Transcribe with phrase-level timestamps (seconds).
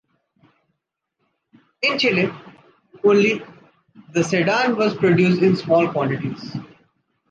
[1.83, 2.33] In Chile,
[3.03, 3.43] only
[4.15, 6.57] the sedan was produced in small quantities.